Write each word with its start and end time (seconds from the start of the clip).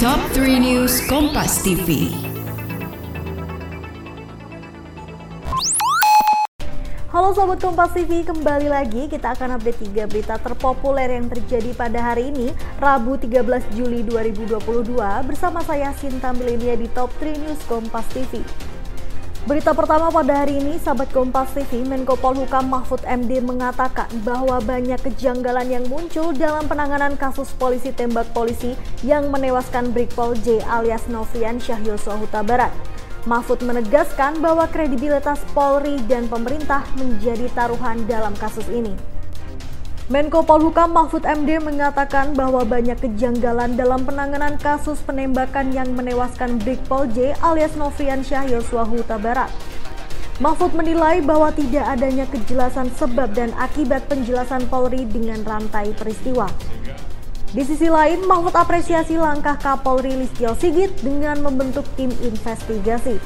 Top 0.00 0.16
3 0.32 0.56
News 0.64 1.04
Kompas 1.12 1.60
TV. 1.60 2.08
Halo 7.12 7.36
Sobat 7.36 7.60
Kompas 7.60 7.92
TV, 7.92 8.24
kembali 8.24 8.72
lagi 8.72 9.12
kita 9.12 9.36
akan 9.36 9.60
update 9.60 9.92
3 9.92 10.08
berita 10.08 10.40
terpopuler 10.40 11.04
yang 11.04 11.28
terjadi 11.28 11.76
pada 11.76 12.00
hari 12.00 12.32
ini, 12.32 12.48
Rabu 12.80 13.20
13 13.20 13.44
Juli 13.76 14.00
2022 14.08 14.96
bersama 15.28 15.60
saya 15.68 15.92
Sinta 15.92 16.32
Milenia 16.32 16.80
di 16.80 16.88
Top 16.96 17.12
3 17.20 17.36
News 17.36 17.60
Kompas 17.68 18.08
TV. 18.16 18.40
Berita 19.48 19.72
pertama 19.72 20.12
pada 20.12 20.44
hari 20.44 20.60
ini, 20.60 20.76
sahabat 20.76 21.16
Kompas 21.16 21.56
TV, 21.56 21.80
Menko 21.80 22.12
Polhukam 22.12 22.68
Mahfud 22.68 23.00
MD 23.08 23.40
mengatakan 23.40 24.04
bahwa 24.20 24.60
banyak 24.60 25.00
kejanggalan 25.00 25.64
yang 25.64 25.84
muncul 25.88 26.36
dalam 26.36 26.68
penanganan 26.68 27.16
kasus 27.16 27.48
polisi 27.56 27.88
tembak 27.88 28.28
polisi 28.36 28.76
yang 29.00 29.32
menewaskan 29.32 29.96
Brigpol 29.96 30.36
J 30.44 30.60
alias 30.68 31.08
Novian 31.08 31.56
Syah 31.56 31.80
Yosua 31.80 32.20
Huta 32.20 32.44
Barat. 32.44 32.68
Mahfud 33.24 33.64
menegaskan 33.64 34.44
bahwa 34.44 34.68
kredibilitas 34.68 35.40
Polri 35.56 35.96
dan 36.04 36.28
pemerintah 36.28 36.84
menjadi 37.00 37.48
taruhan 37.56 38.04
dalam 38.04 38.36
kasus 38.36 38.68
ini. 38.68 38.92
Menko 40.10 40.42
Polhukam 40.42 40.90
Mahfud 40.90 41.22
MD 41.22 41.62
mengatakan 41.62 42.34
bahwa 42.34 42.66
banyak 42.66 42.98
kejanggalan 42.98 43.78
dalam 43.78 44.02
penanganan 44.02 44.58
kasus 44.58 44.98
penembakan 45.06 45.70
yang 45.70 45.86
menewaskan 45.94 46.58
Brigpol 46.58 47.06
J 47.14 47.38
alias 47.38 47.78
Novian 47.78 48.26
Syah 48.26 48.42
Yosua 48.50 48.82
Huta 48.90 49.22
Barat. 49.22 49.46
Mahfud 50.42 50.74
menilai 50.74 51.22
bahwa 51.22 51.54
tidak 51.54 51.86
adanya 51.86 52.26
kejelasan 52.26 52.90
sebab 52.98 53.30
dan 53.38 53.54
akibat 53.54 54.02
penjelasan 54.10 54.66
Polri 54.66 55.06
dengan 55.06 55.46
rantai 55.46 55.94
peristiwa. 55.94 56.50
Di 57.54 57.62
sisi 57.62 57.86
lain, 57.86 58.26
Mahfud 58.26 58.58
apresiasi 58.58 59.14
langkah 59.14 59.54
Kapolri 59.62 60.10
Listio 60.18 60.58
Sigit 60.58 60.90
dengan 61.06 61.38
membentuk 61.38 61.86
tim 61.94 62.10
investigasi. 62.26 63.22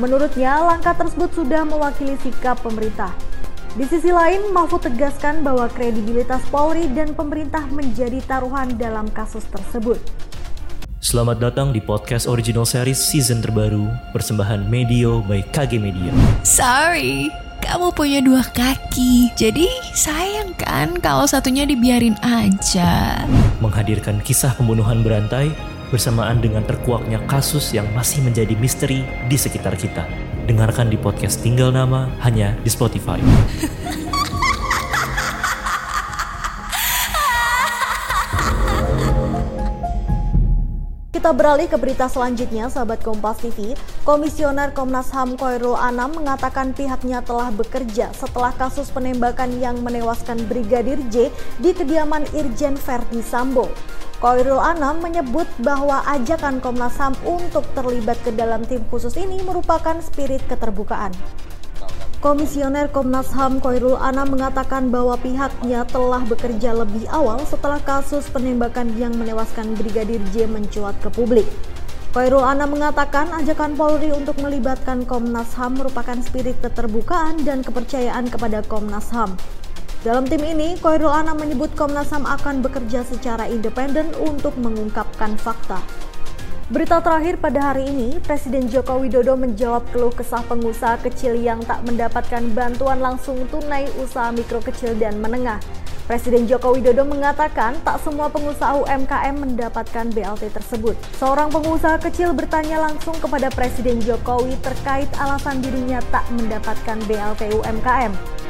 Menurutnya, 0.00 0.64
langkah 0.64 0.96
tersebut 0.96 1.28
sudah 1.36 1.68
mewakili 1.68 2.16
sikap 2.24 2.56
pemerintah. 2.64 3.31
Di 3.72 3.88
sisi 3.88 4.12
lain, 4.12 4.52
Mahfud 4.52 4.84
tegaskan 4.84 5.40
bahwa 5.40 5.64
kredibilitas 5.72 6.44
Polri 6.52 6.92
dan 6.92 7.16
pemerintah 7.16 7.64
menjadi 7.72 8.20
taruhan 8.28 8.76
dalam 8.76 9.08
kasus 9.08 9.48
tersebut. 9.48 9.96
Selamat 11.00 11.40
datang 11.40 11.72
di 11.72 11.80
podcast 11.80 12.28
original 12.28 12.68
series 12.68 13.00
season 13.00 13.40
terbaru 13.40 13.88
persembahan 14.12 14.68
Medio 14.68 15.24
by 15.24 15.40
KG 15.56 15.80
Media. 15.80 16.12
Sorry, 16.44 17.32
kamu 17.64 17.96
punya 17.96 18.20
dua 18.20 18.44
kaki, 18.44 19.32
jadi 19.40 19.64
sayang 19.96 20.52
kan 20.60 20.92
kalau 21.00 21.24
satunya 21.24 21.64
dibiarin 21.64 22.20
aja. 22.20 23.24
Menghadirkan 23.64 24.20
kisah 24.20 24.52
pembunuhan 24.52 25.00
berantai 25.00 25.48
bersamaan 25.92 26.40
dengan 26.40 26.64
terkuaknya 26.64 27.20
kasus 27.28 27.76
yang 27.76 27.84
masih 27.92 28.24
menjadi 28.24 28.56
misteri 28.56 29.04
di 29.28 29.36
sekitar 29.36 29.76
kita. 29.76 30.08
Dengarkan 30.48 30.88
di 30.88 30.96
podcast 30.96 31.44
Tinggal 31.44 31.68
Nama 31.68 32.08
hanya 32.24 32.56
di 32.64 32.70
Spotify. 32.72 33.20
Kita 41.22 41.30
beralih 41.30 41.70
ke 41.70 41.78
berita 41.78 42.10
selanjutnya, 42.10 42.66
sahabat 42.66 42.98
Kompas 42.98 43.38
TV. 43.38 43.78
Komisioner 44.02 44.74
Komnas 44.74 45.06
HAM 45.14 45.38
Koirul 45.38 45.78
Anam 45.78 46.18
mengatakan 46.18 46.74
pihaknya 46.74 47.22
telah 47.22 47.54
bekerja 47.54 48.10
setelah 48.10 48.50
kasus 48.50 48.90
penembakan 48.90 49.54
yang 49.62 49.78
menewaskan 49.86 50.42
Brigadir 50.50 50.98
J 51.14 51.30
di 51.62 51.70
kediaman 51.70 52.26
Irjen 52.34 52.74
Verdi 52.74 53.22
Sambo. 53.22 53.70
Koirul 54.22 54.62
Anam 54.62 55.02
menyebut 55.02 55.50
bahwa 55.66 55.98
ajakan 56.06 56.62
Komnas 56.62 56.94
HAM 56.94 57.18
untuk 57.26 57.66
terlibat 57.74 58.14
ke 58.22 58.30
dalam 58.30 58.62
tim 58.62 58.78
khusus 58.86 59.18
ini 59.18 59.42
merupakan 59.42 59.98
spirit 59.98 60.38
keterbukaan. 60.46 61.10
Komisioner 62.22 62.86
Komnas 62.86 63.34
HAM 63.34 63.58
Koirul 63.58 63.98
Anam 63.98 64.38
mengatakan 64.38 64.94
bahwa 64.94 65.18
pihaknya 65.18 65.82
telah 65.90 66.22
bekerja 66.22 66.70
lebih 66.70 67.02
awal 67.10 67.42
setelah 67.42 67.82
kasus 67.82 68.30
penembakan 68.30 68.94
yang 68.94 69.10
menewaskan 69.18 69.74
Brigadir 69.74 70.22
J 70.30 70.46
mencuat 70.46 70.94
ke 71.02 71.10
publik. 71.10 71.50
Koirul 72.14 72.46
Anam 72.46 72.78
mengatakan 72.78 73.26
ajakan 73.42 73.74
Polri 73.74 74.14
untuk 74.14 74.38
melibatkan 74.38 75.02
Komnas 75.02 75.50
HAM 75.58 75.82
merupakan 75.82 76.22
spirit 76.22 76.62
keterbukaan 76.62 77.42
dan 77.42 77.66
kepercayaan 77.66 78.30
kepada 78.30 78.62
Komnas 78.70 79.10
HAM. 79.10 79.34
Dalam 80.02 80.26
tim 80.26 80.42
ini, 80.42 80.74
Koirul 80.82 81.14
Anam 81.14 81.38
menyebut 81.38 81.78
Komnas 81.78 82.10
HAM 82.10 82.26
akan 82.26 82.58
bekerja 82.58 83.06
secara 83.06 83.46
independen 83.46 84.10
untuk 84.18 84.50
mengungkapkan 84.58 85.38
fakta. 85.38 85.78
Berita 86.74 86.98
terakhir 86.98 87.38
pada 87.38 87.70
hari 87.70 87.86
ini, 87.86 88.18
Presiden 88.18 88.66
Joko 88.66 88.98
Widodo 88.98 89.38
menjawab 89.38 89.86
keluh 89.94 90.10
kesah 90.10 90.42
pengusaha 90.50 90.98
kecil 91.06 91.38
yang 91.38 91.62
tak 91.62 91.86
mendapatkan 91.86 92.42
bantuan 92.50 92.98
langsung 92.98 93.46
tunai 93.46 93.86
usaha 94.02 94.34
mikro 94.34 94.58
kecil 94.58 94.98
dan 94.98 95.22
menengah. 95.22 95.62
Presiden 96.10 96.50
Joko 96.50 96.74
Widodo 96.74 97.06
mengatakan 97.06 97.78
tak 97.86 98.02
semua 98.02 98.26
pengusaha 98.26 98.74
UMKM 98.82 99.38
mendapatkan 99.38 100.10
BLT 100.10 100.50
tersebut. 100.50 100.98
Seorang 101.22 101.46
pengusaha 101.54 102.02
kecil 102.02 102.34
bertanya 102.34 102.82
langsung 102.90 103.14
kepada 103.22 103.46
Presiden 103.54 104.02
Jokowi 104.02 104.58
terkait 104.66 105.06
alasan 105.22 105.62
dirinya 105.62 106.02
tak 106.10 106.26
mendapatkan 106.34 106.98
BLT 107.06 107.54
UMKM. 107.54 108.41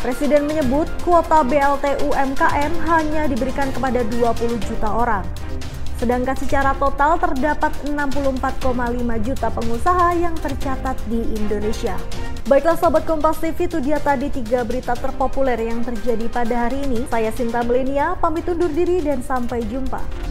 Presiden 0.00 0.48
menyebut 0.48 0.88
kuota 1.04 1.44
BLT 1.44 2.00
UMKM 2.08 2.72
hanya 2.88 3.28
diberikan 3.28 3.68
kepada 3.68 4.00
20 4.08 4.56
juta 4.64 4.88
orang. 4.88 5.20
Sedangkan 6.00 6.32
secara 6.40 6.72
total 6.80 7.20
terdapat 7.20 7.68
64,5 7.84 8.64
juta 9.20 9.52
pengusaha 9.52 10.08
yang 10.16 10.32
tercatat 10.40 10.96
di 11.04 11.20
Indonesia. 11.36 12.00
Baiklah 12.48 12.80
sahabat 12.80 13.04
Kompas 13.04 13.44
TV, 13.44 13.68
itu 13.68 13.76
dia 13.84 14.00
tadi 14.00 14.32
tiga 14.32 14.64
berita 14.64 14.96
terpopuler 14.96 15.60
yang 15.60 15.84
terjadi 15.84 16.32
pada 16.32 16.64
hari 16.64 16.80
ini. 16.88 17.04
Saya 17.12 17.28
Sinta 17.36 17.60
Melenia, 17.60 18.16
pamit 18.16 18.48
undur 18.48 18.72
diri 18.72 19.04
dan 19.04 19.20
sampai 19.20 19.60
jumpa. 19.68 20.29